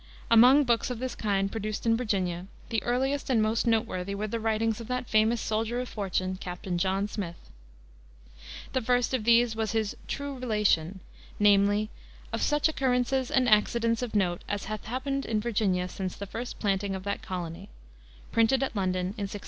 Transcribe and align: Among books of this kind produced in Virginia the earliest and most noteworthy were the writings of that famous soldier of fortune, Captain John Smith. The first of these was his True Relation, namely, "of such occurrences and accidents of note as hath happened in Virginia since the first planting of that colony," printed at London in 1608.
Among 0.31 0.63
books 0.63 0.89
of 0.89 0.97
this 0.97 1.13
kind 1.13 1.51
produced 1.51 1.85
in 1.85 1.95
Virginia 1.95 2.47
the 2.69 2.81
earliest 2.81 3.29
and 3.29 3.39
most 3.39 3.67
noteworthy 3.67 4.15
were 4.15 4.25
the 4.25 4.39
writings 4.39 4.81
of 4.81 4.87
that 4.87 5.07
famous 5.07 5.39
soldier 5.39 5.79
of 5.79 5.89
fortune, 5.89 6.37
Captain 6.41 6.79
John 6.79 7.07
Smith. 7.07 7.35
The 8.73 8.81
first 8.81 9.13
of 9.13 9.25
these 9.25 9.55
was 9.55 9.73
his 9.73 9.95
True 10.07 10.39
Relation, 10.39 11.01
namely, 11.39 11.91
"of 12.33 12.41
such 12.41 12.67
occurrences 12.67 13.29
and 13.29 13.47
accidents 13.47 14.01
of 14.01 14.15
note 14.15 14.43
as 14.49 14.65
hath 14.65 14.85
happened 14.85 15.23
in 15.23 15.39
Virginia 15.39 15.87
since 15.87 16.15
the 16.15 16.25
first 16.25 16.57
planting 16.57 16.95
of 16.95 17.03
that 17.03 17.21
colony," 17.21 17.69
printed 18.31 18.63
at 18.63 18.75
London 18.75 19.01
in 19.17 19.27
1608. 19.29 19.39